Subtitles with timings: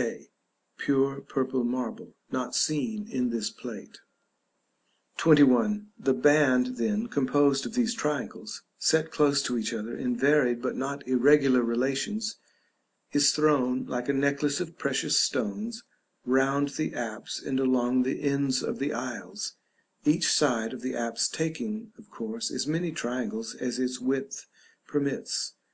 [0.00, 0.28] k.
[0.78, 3.98] Pure purple marble, not seen in this plate.
[5.18, 5.44] [Illustration: Plate III.
[5.44, 6.04] INLAID BANDS OF MURANO.]§ XXI.
[6.04, 10.74] The band, then, composed of these triangles, set close to each other in varied but
[10.76, 12.36] not irregular relations,
[13.12, 15.84] is thrown, like a necklace of precious stones,
[16.24, 19.56] round the apse and along the ends of the aisles;
[20.06, 24.46] each side of the apse taking, of course, as many triangles as its width
[24.86, 25.56] permits.